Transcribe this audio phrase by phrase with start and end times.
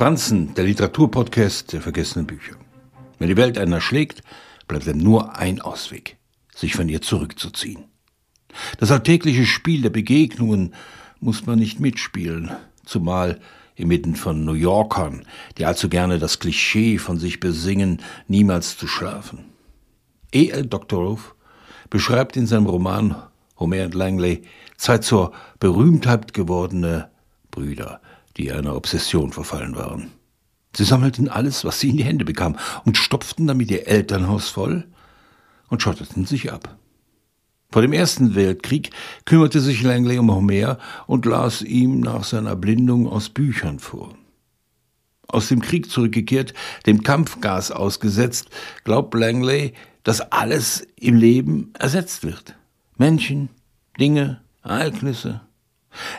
[0.00, 2.54] Franzen, der Literaturpodcast der vergessenen Bücher.
[3.18, 4.22] Wenn die Welt einen erschlägt,
[4.66, 6.16] bleibt ihm nur ein Ausweg,
[6.54, 7.84] sich von ihr zurückzuziehen.
[8.78, 10.74] Das alltägliche Spiel der Begegnungen
[11.20, 12.50] muss man nicht mitspielen,
[12.86, 13.40] zumal
[13.74, 15.26] inmitten von New Yorkern,
[15.58, 19.50] die allzu gerne das Klischee von sich besingen, niemals zu schlafen.
[20.32, 20.48] E.
[20.48, 20.64] L.
[20.64, 21.34] Doctorow
[21.90, 23.16] beschreibt in seinem Roman
[23.58, 24.44] Homer und Langley
[24.78, 27.10] zwei zur Berühmtheit gewordene
[27.50, 28.00] Brüder,
[28.40, 30.10] die einer Obsession verfallen waren.
[30.74, 34.86] Sie sammelten alles, was sie in die Hände bekamen, und stopften damit ihr Elternhaus voll
[35.68, 36.76] und schotteten sich ab.
[37.72, 38.90] Vor dem Ersten Weltkrieg
[39.24, 44.14] kümmerte sich Langley um Homer und las ihm nach seiner Erblindung aus Büchern vor.
[45.28, 46.54] Aus dem Krieg zurückgekehrt,
[46.86, 48.48] dem Kampfgas ausgesetzt,
[48.82, 52.56] glaubt Langley, dass alles im Leben ersetzt wird.
[52.96, 53.50] Menschen,
[54.00, 55.42] Dinge, Ereignisse.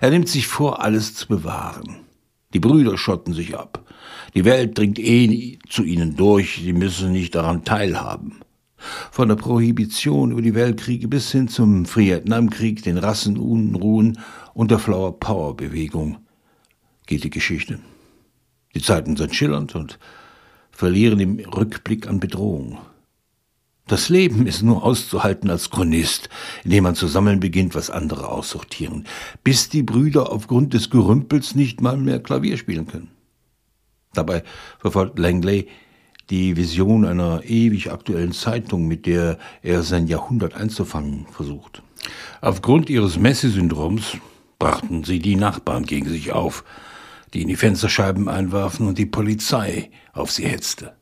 [0.00, 2.09] Er nimmt sich vor, alles zu bewahren.
[2.52, 3.84] Die Brüder schotten sich ab.
[4.34, 8.40] Die Welt dringt eh zu ihnen durch, sie müssen nicht daran teilhaben.
[9.12, 14.18] Von der Prohibition über die Weltkriege bis hin zum Vietnamkrieg, den Rassenunruhen
[14.54, 16.18] und der Flower Power Bewegung
[17.06, 17.78] geht die Geschichte.
[18.74, 19.98] Die Zeiten sind schillernd und
[20.70, 22.78] verlieren im Rückblick an Bedrohung.
[23.90, 26.28] Das Leben ist nur auszuhalten als Chronist,
[26.62, 29.04] indem man zu sammeln beginnt, was andere aussortieren,
[29.42, 33.10] bis die Brüder aufgrund des Gerümpels nicht mal mehr Klavier spielen können.
[34.12, 34.44] Dabei
[34.78, 35.66] verfolgt Langley
[36.30, 41.82] die Vision einer ewig aktuellen Zeitung, mit der er sein Jahrhundert einzufangen versucht.
[42.40, 44.18] Aufgrund ihres Messi-Syndroms
[44.60, 46.62] brachten sie die Nachbarn gegen sich auf,
[47.34, 50.92] die in die Fensterscheiben einwarfen und die Polizei auf sie hetzte.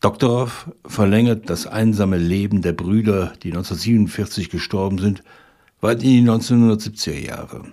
[0.00, 5.24] Doktorov verlängert das einsame Leben der Brüder, die 1947 gestorben sind,
[5.80, 7.64] weit in die 1970er Jahre.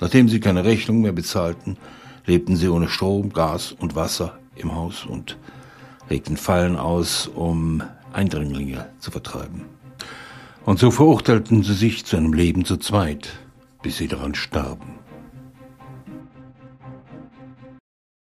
[0.00, 1.76] Nachdem sie keine Rechnung mehr bezahlten,
[2.26, 5.36] lebten sie ohne Strom, Gas und Wasser im Haus und
[6.08, 9.64] legten Fallen aus, um Eindringlinge zu vertreiben.
[10.64, 13.30] Und so verurteilten sie sich zu einem Leben zu zweit,
[13.82, 14.97] bis sie daran starben.